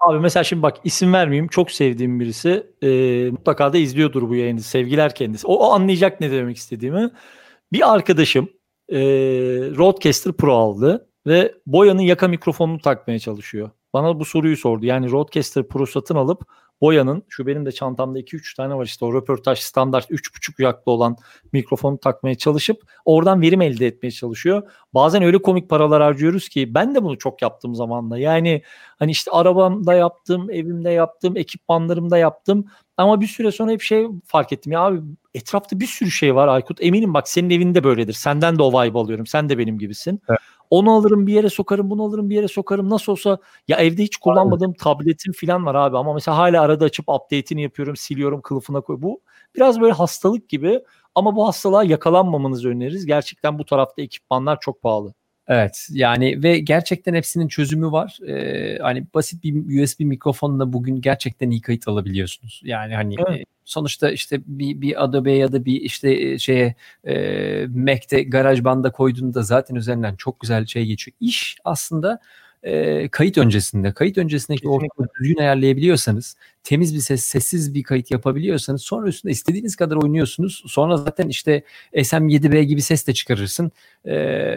Abi 0.00 0.20
mesela 0.20 0.44
şimdi 0.44 0.62
bak 0.62 0.76
isim 0.84 1.12
vermeyeyim. 1.12 1.48
Çok 1.48 1.70
sevdiğim 1.70 2.20
birisi. 2.20 2.66
E, 2.82 2.88
mutlaka 3.30 3.72
da 3.72 3.78
izliyordur 3.78 4.28
bu 4.28 4.34
yayını. 4.34 4.60
Sevgiler 4.60 5.14
kendisi. 5.14 5.46
O, 5.46 5.54
o 5.54 5.72
anlayacak 5.72 6.20
ne 6.20 6.30
demek 6.30 6.56
istediğimi. 6.56 7.10
Bir 7.72 7.94
arkadaşım 7.94 8.48
e, 8.88 8.98
Rodecaster 9.76 10.32
Pro 10.32 10.54
aldı 10.54 11.08
ve 11.26 11.54
Boya'nın 11.66 12.02
yaka 12.02 12.28
mikrofonunu 12.28 12.80
takmaya 12.80 13.18
çalışıyor. 13.18 13.70
Bana 13.94 14.20
bu 14.20 14.24
soruyu 14.24 14.56
sordu. 14.56 14.86
Yani 14.86 15.10
Rodecaster 15.10 15.68
Pro 15.68 15.86
satın 15.86 16.14
alıp 16.14 16.42
Boya'nın 16.80 17.22
şu 17.28 17.46
benim 17.46 17.66
de 17.66 17.72
çantamda 17.72 18.20
2-3 18.20 18.56
tane 18.56 18.74
var 18.74 18.84
işte 18.84 19.04
o 19.04 19.14
röportaj 19.14 19.58
standart 19.58 20.10
3.5 20.10 20.62
yaklı 20.62 20.92
olan 20.92 21.16
mikrofonu 21.52 21.98
takmaya 21.98 22.34
çalışıp 22.34 22.82
oradan 23.04 23.40
verim 23.40 23.62
elde 23.62 23.86
etmeye 23.86 24.10
çalışıyor. 24.10 24.62
Bazen 24.94 25.22
öyle 25.22 25.42
komik 25.42 25.68
paralar 25.70 26.02
harcıyoruz 26.02 26.48
ki 26.48 26.74
ben 26.74 26.94
de 26.94 27.02
bunu 27.02 27.18
çok 27.18 27.42
yaptığım 27.42 27.74
zamanda 27.74 28.18
yani 28.18 28.62
hani 28.98 29.10
işte 29.10 29.30
arabamda 29.30 29.94
yaptım, 29.94 30.50
evimde 30.50 30.90
yaptım, 30.90 31.36
ekipmanlarımda 31.36 32.18
yaptım 32.18 32.64
ama 32.96 33.20
bir 33.20 33.26
süre 33.26 33.52
sonra 33.52 33.72
hep 33.72 33.82
şey 33.82 34.06
fark 34.26 34.52
ettim 34.52 34.72
ya 34.72 34.80
abi 34.80 35.00
etrafta 35.34 35.80
bir 35.80 35.86
sürü 35.86 36.10
şey 36.10 36.34
var 36.34 36.48
Aykut. 36.48 36.78
Eminim 36.82 37.14
bak 37.14 37.28
senin 37.28 37.50
evinde 37.50 37.84
böyledir. 37.84 38.12
Senden 38.12 38.58
de 38.58 38.62
o 38.62 38.82
vibe 38.82 38.98
alıyorum. 38.98 39.26
Sen 39.26 39.48
de 39.48 39.58
benim 39.58 39.78
gibisin. 39.78 40.22
Evet. 40.28 40.40
Onu 40.74 40.92
alırım 40.92 41.26
bir 41.26 41.34
yere 41.34 41.50
sokarım, 41.50 41.90
bunu 41.90 42.02
alırım 42.02 42.30
bir 42.30 42.34
yere 42.34 42.48
sokarım. 42.48 42.90
Nasıl 42.90 43.12
olsa 43.12 43.38
ya 43.68 43.76
evde 43.76 44.02
hiç 44.02 44.16
kullanmadığım 44.16 44.70
Aynen. 44.70 44.76
tabletim 44.76 45.32
falan 45.32 45.66
var 45.66 45.74
abi 45.74 45.98
ama 45.98 46.14
mesela 46.14 46.38
hala 46.38 46.62
arada 46.62 46.84
açıp 46.84 47.08
update'ini 47.08 47.62
yapıyorum, 47.62 47.96
siliyorum, 47.96 48.40
kılıfına 48.42 48.80
koy. 48.80 48.96
Bu 49.02 49.20
biraz 49.56 49.80
böyle 49.80 49.92
hastalık 49.92 50.48
gibi 50.48 50.80
ama 51.14 51.36
bu 51.36 51.46
hastalığa 51.46 51.84
yakalanmamanızı 51.84 52.68
öneririz. 52.68 53.06
Gerçekten 53.06 53.58
bu 53.58 53.64
tarafta 53.64 54.02
ekipmanlar 54.02 54.60
çok 54.60 54.82
pahalı. 54.82 55.14
Evet 55.48 55.88
yani 55.90 56.42
ve 56.42 56.58
gerçekten 56.58 57.14
hepsinin 57.14 57.48
çözümü 57.48 57.92
var. 57.92 58.18
Ee, 58.28 58.78
hani 58.78 59.06
basit 59.14 59.44
bir 59.44 59.82
USB 59.82 60.00
mikrofonla 60.00 60.72
bugün 60.72 61.00
gerçekten 61.00 61.50
iyi 61.50 61.60
kayıt 61.60 61.88
alabiliyorsunuz. 61.88 62.60
Yani 62.64 62.94
hani 62.94 63.14
evet. 63.28 63.40
e, 63.40 63.44
sonuçta 63.64 64.10
işte 64.10 64.40
bir, 64.46 64.80
bir 64.80 65.04
Adobe 65.04 65.32
ya 65.32 65.52
da 65.52 65.64
bir 65.64 65.80
işte 65.80 66.12
e, 66.12 66.38
şeye 66.38 66.74
e, 67.04 67.66
Mac'te 67.66 68.22
GarageBand'a 68.22 68.92
koyduğunda 68.92 69.42
zaten 69.42 69.74
üzerinden 69.74 70.16
çok 70.16 70.40
güzel 70.40 70.66
şey 70.66 70.86
geçiyor. 70.86 71.16
İş 71.20 71.56
aslında 71.64 72.20
e, 72.62 73.08
kayıt 73.08 73.38
öncesinde, 73.38 73.92
kayıt 73.92 74.18
öncesindeki 74.18 74.68
ortamı 74.68 75.08
düzgün 75.20 75.36
ayarlayabiliyorsanız, 75.36 76.36
temiz 76.64 76.94
bir 76.94 77.00
ses, 77.00 77.24
sessiz 77.24 77.74
bir 77.74 77.82
kayıt 77.82 78.10
yapabiliyorsanız 78.10 78.82
sonra 78.82 79.08
üstünde 79.08 79.32
istediğiniz 79.32 79.76
kadar 79.76 79.96
oynuyorsunuz. 79.96 80.62
Sonra 80.66 80.96
zaten 80.96 81.28
işte 81.28 81.64
SM7B 81.94 82.62
gibi 82.62 82.82
ses 82.82 83.06
de 83.06 83.14
çıkarırsın. 83.14 83.72
E, 84.06 84.12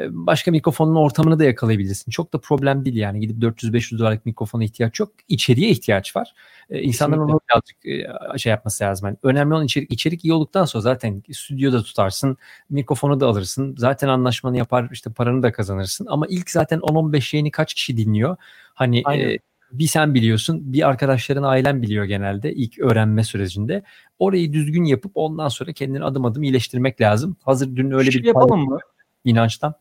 başka 0.10 0.52
mikrofonun 0.52 0.96
ortamını 0.96 1.40
da 1.40 1.44
yakalayabilirsin. 1.44 2.12
Çok 2.12 2.34
da 2.34 2.38
problem 2.38 2.86
değil 2.86 2.96
yani 2.96 3.20
gidip 3.20 3.44
400-500 3.44 4.00
dolarlık 4.00 4.26
mikrofona 4.26 4.64
ihtiyaç 4.64 5.00
yok. 5.00 5.12
İçeriye 5.28 5.70
ihtiyaç 5.70 6.16
var. 6.16 6.34
E, 6.70 6.82
insanların 6.82 7.22
onu 7.22 7.40
birazcık 7.50 7.86
e, 7.86 8.38
şey 8.38 8.50
yapması 8.50 8.84
lazım. 8.84 9.08
Yani 9.08 9.18
önemli 9.24 9.54
olan 9.54 9.66
içerik. 9.66 9.94
İçerik 9.94 10.26
iyi 10.26 10.34
olduktan 10.34 10.66
sonra 10.66 10.82
zaten 10.82 11.24
stüdyoda 11.32 11.84
tutarsın, 11.84 12.38
mikrofonu 12.70 13.20
da 13.20 13.28
alırsın. 13.28 13.76
Zaten 13.78 14.08
anlaşmanı 14.08 14.58
yapar, 14.58 14.90
işte 14.92 15.12
paranı 15.12 15.44
da 15.44 15.52
kazanırsın. 15.52 16.08
Ama 16.10 16.28
ilk 16.30 16.50
zaten 16.50 16.80
10-15 16.80 17.36
yayını 17.36 17.52
kaç 17.52 17.74
kişi 17.74 17.98
dinliyor? 17.98 18.38
Hani 18.74 19.00
e, 19.00 19.38
bir 19.72 19.88
sen 19.88 20.14
biliyorsun, 20.14 20.74
bir 20.74 20.88
arkadaşların 20.90 21.44
ailen 21.44 21.82
biliyor 21.82 22.06
genelde 22.06 22.54
ilk 22.54 22.80
öğrenme 22.80 23.24
sürecinde. 23.24 23.84
Orayı 24.20 24.54
düzgün 24.54 24.84
yapıp 24.84 25.12
ondan 25.16 25.48
sonra 25.48 25.74
kendini 25.74 26.04
adım 26.04 26.26
adım 26.26 26.44
iyileştirmek 26.44 27.02
lazım. 27.02 27.38
Hazır 27.44 27.76
dün 27.76 27.92
öyle 27.92 28.12
şey 28.12 28.22
bir 28.22 28.28
yapalım 28.28 28.66
mı? 28.66 28.80
inançtan. 29.24 29.74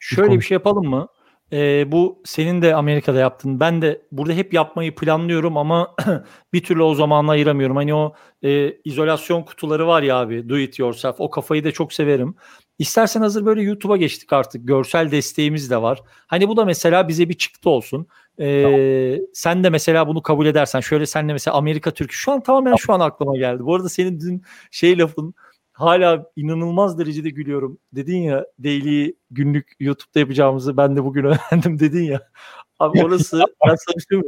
Şöyle 0.00 0.32
bir, 0.32 0.36
bir 0.36 0.44
şey 0.44 0.54
yapalım 0.54 0.86
mı? 0.88 1.08
Ee, 1.52 1.92
bu 1.92 2.22
senin 2.24 2.62
de 2.62 2.74
Amerika'da 2.74 3.18
yaptın. 3.18 3.60
Ben 3.60 3.82
de 3.82 4.02
burada 4.12 4.32
hep 4.32 4.54
yapmayı 4.54 4.94
planlıyorum 4.94 5.56
ama 5.56 5.94
bir 6.52 6.64
türlü 6.64 6.82
o 6.82 6.94
zamanla 6.94 7.32
ayıramıyorum. 7.32 7.76
Hani 7.76 7.94
o 7.94 8.14
e, 8.42 8.72
izolasyon 8.84 9.42
kutuları 9.42 9.86
var 9.86 10.02
ya 10.02 10.16
abi 10.16 10.48
do 10.48 10.58
it 10.58 10.78
yourself. 10.78 11.16
O 11.18 11.30
kafayı 11.30 11.64
da 11.64 11.72
çok 11.72 11.92
severim. 11.92 12.34
İstersen 12.78 13.20
hazır 13.20 13.46
böyle 13.46 13.62
YouTube'a 13.62 13.96
geçtik 13.96 14.32
artık. 14.32 14.68
Görsel 14.68 15.10
desteğimiz 15.10 15.70
de 15.70 15.82
var. 15.82 16.02
Hani 16.26 16.48
bu 16.48 16.56
da 16.56 16.64
mesela 16.64 17.08
bize 17.08 17.28
bir 17.28 17.34
çıktı 17.34 17.70
olsun. 17.70 18.06
Ee, 18.38 18.62
tamam. 18.62 19.26
Sen 19.32 19.64
de 19.64 19.70
mesela 19.70 20.08
bunu 20.08 20.22
kabul 20.22 20.46
edersen 20.46 20.80
şöyle 20.80 21.06
senle 21.06 21.32
mesela 21.32 21.56
Amerika 21.56 21.90
Türk 21.90 22.12
şu 22.12 22.32
an 22.32 22.42
tamamen 22.42 22.64
tamam. 22.64 22.78
şu 22.78 22.92
an 22.92 23.00
aklıma 23.00 23.36
geldi. 23.36 23.64
Bu 23.64 23.74
arada 23.74 23.88
senin 23.88 24.20
dün 24.20 24.42
şey 24.70 24.98
lafın 24.98 25.34
hala 25.72 26.30
inanılmaz 26.36 26.98
derecede 26.98 27.30
gülüyorum. 27.30 27.78
Dedin 27.92 28.18
ya 28.22 28.46
daily 28.64 29.14
günlük 29.30 29.72
YouTube'da 29.80 30.20
yapacağımızı 30.20 30.76
ben 30.76 30.96
de 30.96 31.04
bugün 31.04 31.24
öğrendim 31.52 31.78
dedin 31.78 32.02
ya. 32.02 32.30
Abi 32.78 33.04
orası 33.04 33.44
ben 33.68 33.74
sana 33.74 34.20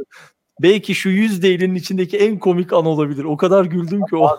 Belki 0.59 0.95
şu 0.95 1.09
100 1.09 1.41
değilinin 1.41 1.75
içindeki 1.75 2.17
en 2.17 2.39
komik 2.39 2.73
an 2.73 2.85
olabilir. 2.85 3.23
O 3.23 3.37
kadar 3.37 3.65
güldüm 3.65 4.05
ki 4.05 4.15
o. 4.15 4.37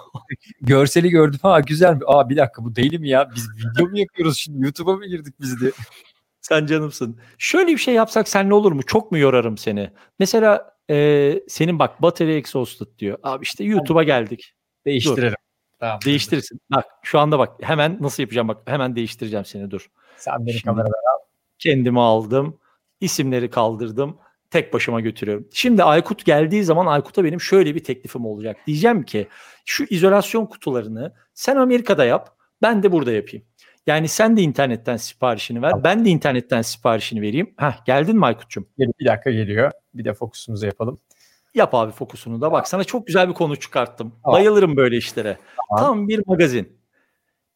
Görseli 0.60 1.10
gördüm. 1.10 1.38
Ha 1.42 1.60
güzel. 1.60 1.98
Aa 2.06 2.28
bir 2.28 2.36
dakika 2.36 2.64
bu 2.64 2.76
değil 2.76 3.00
mi 3.00 3.08
ya? 3.08 3.30
Biz 3.34 3.48
video 3.50 3.86
mu 3.86 3.98
yapıyoruz 3.98 4.38
şimdi? 4.38 4.64
YouTube'a 4.64 4.96
mı 4.96 5.06
girdik 5.06 5.34
biz 5.40 5.60
de? 5.60 5.72
Sen 6.40 6.66
canımsın. 6.66 7.20
Şöyle 7.38 7.72
bir 7.72 7.78
şey 7.78 7.94
yapsak 7.94 8.28
sen 8.28 8.48
ne 8.48 8.54
olur 8.54 8.72
mu? 8.72 8.82
Çok 8.82 9.12
mu 9.12 9.18
yorarım 9.18 9.58
seni? 9.58 9.90
Mesela 10.18 10.74
e, 10.90 11.34
senin 11.48 11.78
bak 11.78 12.02
battery 12.02 12.36
exhausted 12.36 12.86
diyor. 12.98 13.18
Abi 13.22 13.42
işte 13.42 13.64
YouTube'a 13.64 14.02
geldik. 14.02 14.54
Değiştirelim. 14.86 15.30
Dur. 15.30 15.78
Tamam. 15.80 15.98
Değiştirirsin. 16.04 16.60
Bak 16.70 16.84
şu 17.02 17.18
anda 17.18 17.38
bak 17.38 17.52
hemen 17.60 17.98
nasıl 18.00 18.22
yapacağım 18.22 18.48
bak 18.48 18.62
hemen 18.66 18.96
değiştireceğim 18.96 19.44
seni 19.44 19.70
dur. 19.70 19.90
Sen 20.16 20.46
beni 20.46 20.62
kameradan 20.62 20.90
al. 20.90 21.18
Kendimi 21.58 22.00
aldım. 22.00 22.60
isimleri 23.00 23.50
kaldırdım. 23.50 24.18
Tek 24.50 24.72
başıma 24.72 25.00
götürüyorum. 25.00 25.48
Şimdi 25.52 25.84
Aykut 25.84 26.24
geldiği 26.24 26.64
zaman 26.64 26.86
Aykut'a 26.86 27.24
benim 27.24 27.40
şöyle 27.40 27.74
bir 27.74 27.84
teklifim 27.84 28.26
olacak. 28.26 28.56
Diyeceğim 28.66 29.02
ki 29.02 29.28
şu 29.64 29.84
izolasyon 29.90 30.46
kutularını 30.46 31.14
sen 31.34 31.56
Amerika'da 31.56 32.04
yap. 32.04 32.36
Ben 32.62 32.82
de 32.82 32.92
burada 32.92 33.12
yapayım. 33.12 33.46
Yani 33.86 34.08
sen 34.08 34.36
de 34.36 34.42
internetten 34.42 34.96
siparişini 34.96 35.62
ver. 35.62 35.70
Tamam. 35.70 35.84
Ben 35.84 36.04
de 36.04 36.10
internetten 36.10 36.62
siparişini 36.62 37.22
vereyim. 37.22 37.54
Heh, 37.56 37.84
geldin 37.86 38.16
mi 38.16 38.26
Aykut'cum? 38.26 38.66
Bir 38.78 39.06
dakika 39.06 39.30
geliyor. 39.30 39.70
Bir 39.94 40.04
de 40.04 40.14
fokusumuzu 40.14 40.66
yapalım. 40.66 41.00
Yap 41.54 41.74
abi 41.74 41.92
fokusunu 41.92 42.40
da. 42.40 42.52
Bak 42.52 42.68
sana 42.68 42.84
çok 42.84 43.06
güzel 43.06 43.28
bir 43.28 43.34
konu 43.34 43.56
çıkarttım. 43.56 44.12
Tamam. 44.24 44.38
Bayılırım 44.40 44.76
böyle 44.76 44.96
işlere. 44.96 45.38
Tamam. 45.68 45.84
Tam 45.84 46.08
bir 46.08 46.22
magazin. 46.26 46.80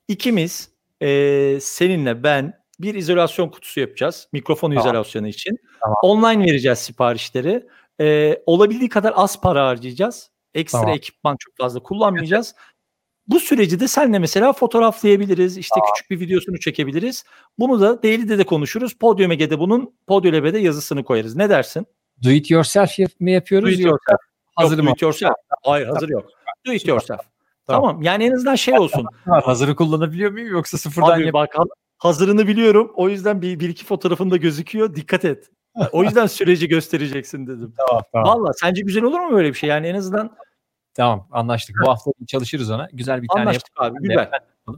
İkimiz 0.08 0.70
e, 1.02 1.58
seninle 1.60 2.22
ben 2.22 2.63
bir 2.80 2.94
izolasyon 2.94 3.48
kutusu 3.48 3.80
yapacağız. 3.80 4.28
Mikrofon 4.32 4.70
tamam. 4.70 4.86
izolasyonu 4.86 5.28
için. 5.28 5.58
Tamam. 5.80 5.96
Online 6.02 6.44
vereceğiz 6.44 6.78
siparişleri. 6.78 7.66
E, 8.00 8.38
olabildiği 8.46 8.88
kadar 8.88 9.12
az 9.16 9.40
para 9.40 9.66
harcayacağız. 9.66 10.30
Ekstra 10.54 10.80
tamam. 10.80 10.94
ekipman 10.94 11.36
çok 11.38 11.56
fazla 11.56 11.80
kullanmayacağız. 11.80 12.54
Bu 13.26 13.40
süreci 13.40 13.80
de 13.80 13.88
senle 13.88 14.18
mesela 14.18 14.52
fotoğraflayabiliriz. 14.52 15.58
İşte 15.58 15.80
Aa. 15.80 15.84
küçük 15.92 16.10
bir 16.10 16.20
videosunu 16.20 16.60
çekebiliriz. 16.60 17.24
Bunu 17.58 17.80
da 17.80 18.02
Daily'de 18.02 18.38
de 18.38 18.44
konuşuruz. 18.44 18.94
Podium 18.94 19.32
Ege'de 19.32 19.58
bunun 19.58 19.94
Podium 20.06 20.56
yazısını 20.56 21.04
koyarız. 21.04 21.36
Ne 21.36 21.50
dersin? 21.50 21.86
Do 22.24 22.30
it 22.30 22.50
yourself 22.50 22.98
yap 22.98 23.10
mı 23.20 23.30
yapıyoruz? 23.30 23.68
Do 23.68 23.72
it 23.72 23.80
yourself. 23.80 24.20
Hazır 24.54 24.78
mı? 24.78 24.86
Do 24.86 24.92
it 24.92 25.02
yourself. 25.02 25.34
Hayır 25.62 25.86
hazır 25.86 26.08
yok. 26.08 26.26
Do 26.66 26.72
it 26.72 26.88
yourself. 26.88 27.20
Tamam. 27.66 27.82
tamam. 27.82 28.02
Yani 28.02 28.24
en 28.24 28.32
azından 28.32 28.54
şey 28.54 28.78
olsun. 28.78 29.06
Hazırı 29.24 29.76
kullanabiliyor 29.76 30.30
muyum 30.30 30.48
yoksa 30.48 30.78
sıfırdan 30.78 31.10
Abi 31.10 31.24
yap- 31.24 31.32
bak 31.32 31.56
hazırını 31.98 32.46
biliyorum. 32.46 32.92
O 32.94 33.08
yüzden 33.08 33.42
bir, 33.42 33.60
bir 33.60 33.68
iki 33.68 33.84
fotoğrafında 33.84 34.36
gözüküyor. 34.36 34.94
Dikkat 34.94 35.24
et. 35.24 35.50
O 35.92 36.02
yüzden 36.02 36.26
süreci 36.26 36.68
göstereceksin 36.68 37.46
dedim. 37.46 37.74
Tamam, 37.88 38.02
tamam. 38.12 38.28
Valla 38.28 38.52
sence 38.52 38.82
güzel 38.82 39.02
olur 39.02 39.20
mu 39.20 39.36
böyle 39.36 39.48
bir 39.48 39.54
şey? 39.54 39.68
Yani 39.68 39.86
en 39.86 39.94
azından 39.94 40.36
Tamam 40.94 41.28
anlaştık. 41.30 41.76
Bu 41.84 41.90
hafta 41.90 42.10
çalışırız 42.26 42.70
ona. 42.70 42.88
Güzel 42.92 43.22
bir 43.22 43.28
tane 43.28 43.40
Anlaştık 43.40 43.72
abi 43.76 43.98
güzel. 44.00 44.30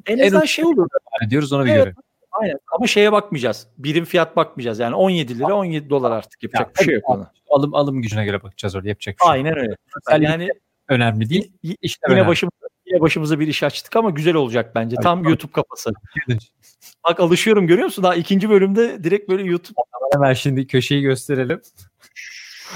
En, 0.06 0.18
en 0.18 0.26
azından 0.26 0.44
şey 0.44 0.64
olur. 0.64 0.88
Diyoruz 1.30 1.52
ona 1.52 1.64
bir 1.64 1.70
evet, 1.70 1.84
göre. 1.84 1.94
Aynen 2.32 2.58
ama 2.72 2.86
şeye 2.86 3.12
bakmayacağız. 3.12 3.68
Birim 3.78 4.04
fiyat 4.04 4.36
bakmayacağız. 4.36 4.78
Yani 4.78 4.94
17 4.94 5.38
lira 5.38 5.54
17 5.54 5.90
dolar 5.90 6.10
artık 6.10 6.42
yapacak 6.42 6.66
ya, 6.66 6.74
bir 6.80 6.84
şey 6.84 6.94
yok 6.94 7.10
ona. 7.10 7.32
Alım 7.50 7.74
alım 7.74 8.02
gücüne 8.02 8.24
göre 8.24 8.42
bakacağız 8.42 8.76
orada 8.76 8.88
yapacak 8.88 9.16
bir 9.20 9.24
şey. 9.24 9.32
Aynen 9.32 9.58
öyle. 9.58 9.76
Yani, 10.10 10.24
yani 10.24 10.48
önemli 10.88 11.30
değil. 11.30 11.52
Y- 11.62 11.76
yine 11.82 12.14
önemli. 12.14 12.28
başımıza 12.28 12.66
yine 12.86 13.00
başımıza 13.00 13.40
bir 13.40 13.46
iş 13.46 13.62
açtık 13.62 13.96
ama 13.96 14.10
güzel 14.10 14.34
olacak 14.34 14.74
bence. 14.74 14.96
Tam 15.02 15.18
evet. 15.18 15.28
YouTube 15.28 15.52
kafası. 15.52 15.92
Bak 17.08 17.20
alışıyorum 17.20 17.66
görüyor 17.66 17.84
musun? 17.84 18.04
Daha 18.04 18.14
ikinci 18.14 18.50
bölümde 18.50 19.04
direkt 19.04 19.28
böyle 19.28 19.42
YouTube. 19.42 19.80
Hemen 20.12 20.32
şimdi 20.32 20.66
köşeyi 20.66 21.02
gösterelim. 21.02 21.60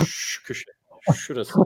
Şu 0.07 0.45
köşe. 0.45 0.71
Şurası. 1.15 1.61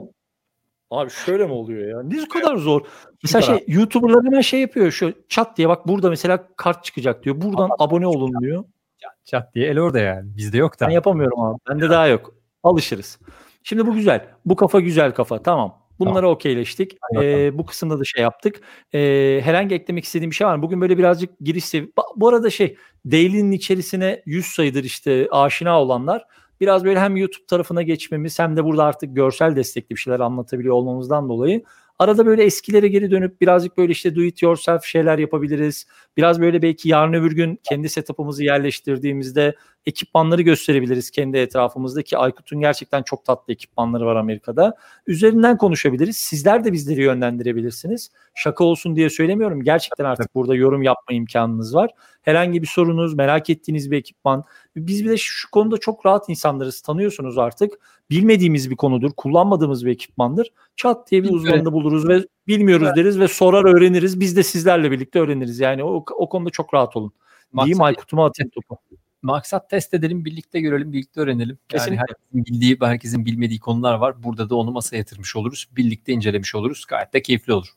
Abi 0.91 1.09
şöyle 1.09 1.45
mi 1.45 1.51
oluyor 1.51 1.87
ya? 1.87 2.03
Ne 2.03 2.27
kadar 2.27 2.57
zor. 2.57 2.81
Mesela 3.23 3.41
şey 3.41 3.63
YouTuber'lar 3.67 4.25
hemen 4.25 4.41
şey 4.41 4.61
yapıyor 4.61 4.91
şu 4.91 5.13
chat 5.29 5.57
diye 5.57 5.69
bak 5.69 5.87
burada 5.87 6.09
mesela 6.09 6.47
kart 6.55 6.83
çıkacak 6.83 7.23
diyor. 7.23 7.41
Buradan 7.41 7.63
Ama 7.63 7.75
abone 7.79 8.07
olun 8.07 8.41
diyor. 8.41 8.63
Chat, 8.97 9.25
chat 9.25 9.55
diye 9.55 9.67
el 9.67 9.79
orada 9.79 9.99
yani. 9.99 10.37
Bizde 10.37 10.57
yok 10.57 10.79
da. 10.79 10.87
Ben 10.87 10.91
yapamıyorum 10.91 11.39
abi. 11.39 11.59
Bende 11.69 11.89
daha 11.89 12.07
yok. 12.07 12.35
Alışırız. 12.63 13.19
Şimdi 13.63 13.87
bu 13.87 13.93
güzel. 13.93 14.27
Bu 14.45 14.55
kafa 14.55 14.79
güzel 14.79 15.11
kafa. 15.11 15.43
Tamam. 15.43 15.84
Bunları 15.99 16.15
tamam. 16.15 16.31
okeyleştik. 16.31 16.97
Ee, 17.21 17.57
bu 17.57 17.65
kısımda 17.65 17.99
da 17.99 18.03
şey 18.03 18.23
yaptık. 18.23 18.61
Ee, 18.93 19.41
herhangi 19.43 19.75
eklemek 19.75 20.03
istediğim 20.03 20.31
bir 20.31 20.35
şey 20.35 20.47
var 20.47 20.55
mı? 20.55 20.63
Bugün 20.63 20.81
böyle 20.81 20.97
birazcık 20.97 21.29
giriş 21.39 21.65
sevi- 21.65 21.91
Bu 22.15 22.27
arada 22.27 22.49
şey 22.49 22.77
Daily'nin 23.05 23.51
içerisine 23.51 24.21
100 24.25 24.45
sayıdır 24.45 24.83
işte 24.83 25.27
aşina 25.31 25.81
olanlar 25.81 26.25
biraz 26.61 26.85
böyle 26.85 26.99
hem 26.99 27.17
YouTube 27.17 27.45
tarafına 27.45 27.81
geçmemiz 27.81 28.39
hem 28.39 28.57
de 28.57 28.63
burada 28.63 28.83
artık 28.83 29.15
görsel 29.15 29.55
destekli 29.55 29.89
bir 29.95 29.99
şeyler 29.99 30.19
anlatabiliyor 30.19 30.75
olmamızdan 30.75 31.29
dolayı 31.29 31.63
Arada 31.99 32.25
böyle 32.25 32.43
eskilere 32.43 32.87
geri 32.87 33.11
dönüp 33.11 33.41
birazcık 33.41 33.77
böyle 33.77 33.91
işte 33.91 34.15
do 34.15 34.21
it 34.21 34.41
yourself 34.41 34.83
şeyler 34.83 35.17
yapabiliriz. 35.17 35.85
Biraz 36.17 36.41
böyle 36.41 36.61
belki 36.61 36.89
yarın 36.89 37.13
öbür 37.13 37.31
gün 37.31 37.59
kendi 37.63 37.89
setup'ımızı 37.89 38.43
yerleştirdiğimizde 38.43 39.55
ekipmanları 39.85 40.41
gösterebiliriz 40.41 41.11
kendi 41.11 41.37
etrafımızdaki. 41.37 42.17
Aykut'un 42.17 42.59
gerçekten 42.59 43.03
çok 43.03 43.25
tatlı 43.25 43.53
ekipmanları 43.53 44.05
var 44.05 44.15
Amerika'da. 44.15 44.77
Üzerinden 45.07 45.57
konuşabiliriz. 45.57 46.17
Sizler 46.17 46.63
de 46.63 46.73
bizleri 46.73 47.01
yönlendirebilirsiniz. 47.01 48.09
Şaka 48.35 48.63
olsun 48.63 48.95
diye 48.95 49.09
söylemiyorum. 49.09 49.63
Gerçekten 49.63 50.05
artık 50.05 50.35
burada 50.35 50.55
yorum 50.55 50.83
yapma 50.83 51.15
imkanınız 51.15 51.75
var. 51.75 51.91
Herhangi 52.21 52.61
bir 52.61 52.67
sorunuz, 52.67 53.13
merak 53.13 53.49
ettiğiniz 53.49 53.91
bir 53.91 53.97
ekipman. 53.97 54.43
Biz 54.75 55.05
bir 55.05 55.09
de 55.09 55.17
şu 55.17 55.51
konuda 55.51 55.77
çok 55.77 56.05
rahat 56.05 56.29
insanlarız. 56.29 56.81
Tanıyorsunuz 56.81 57.37
artık. 57.37 57.73
Bilmediğimiz 58.09 58.69
bir 58.69 58.75
konudur. 58.75 59.11
Kullanmadığımız 59.17 59.85
bir 59.85 59.91
ekipmandır. 59.91 60.51
Çat 60.75 61.11
diye 61.11 61.23
bir 61.23 61.29
uzmanını 61.29 61.73
buluruz 61.73 62.07
ve 62.07 62.27
bilmiyoruz 62.47 62.87
evet. 62.87 62.97
deriz 62.97 63.19
ve 63.19 63.27
sorar 63.27 63.75
öğreniriz. 63.75 64.19
Biz 64.19 64.37
de 64.37 64.43
sizlerle 64.43 64.91
birlikte 64.91 65.19
öğreniriz. 65.19 65.59
Yani 65.59 65.83
o, 65.83 66.05
o 66.17 66.29
konuda 66.29 66.49
çok 66.49 66.73
rahat 66.73 66.95
olun. 66.95 67.11
Diyeyim 67.57 67.81
Aykut'uma 67.81 68.25
atayım 68.25 68.49
topu. 68.49 68.77
Maksat 69.25 69.69
test 69.69 69.93
edelim, 69.93 70.25
birlikte 70.25 70.59
görelim, 70.59 70.93
birlikte 70.93 71.21
öğrenelim. 71.21 71.57
Kesinlikle. 71.69 71.95
Yani 71.95 72.01
herkesin 72.09 72.45
bildiği, 72.45 72.77
herkesin 72.81 73.25
bilmediği 73.25 73.59
konular 73.59 73.93
var. 73.93 74.23
Burada 74.23 74.49
da 74.49 74.55
onu 74.55 74.71
masaya 74.71 74.97
yatırmış 74.97 75.35
oluruz. 75.35 75.67
Birlikte 75.77 76.13
incelemiş 76.13 76.55
oluruz. 76.55 76.85
Gayet 76.87 77.13
de 77.13 77.21
keyifli 77.21 77.53
olur. 77.53 77.67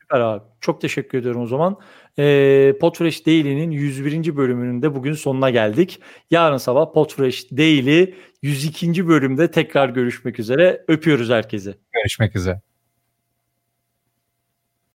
Süper 0.00 0.20
abi. 0.20 0.44
Çok 0.60 0.80
teşekkür 0.80 1.18
ediyorum 1.18 1.42
o 1.42 1.46
zaman. 1.46 1.76
E, 2.18 2.74
Podfresh 2.80 3.26
Daily'nin 3.26 3.70
101. 3.70 4.36
bölümünün 4.36 4.82
de 4.82 4.94
bugün 4.94 5.12
sonuna 5.12 5.50
geldik. 5.50 6.00
Yarın 6.30 6.56
sabah 6.56 6.92
Podfresh 6.92 7.50
Daily 7.52 8.14
102. 8.42 9.08
bölümde 9.08 9.50
tekrar 9.50 9.88
görüşmek 9.88 10.38
üzere. 10.38 10.84
Öpüyoruz 10.88 11.30
herkese. 11.30 11.74
Görüşmek 11.92 12.36
üzere. 12.36 12.60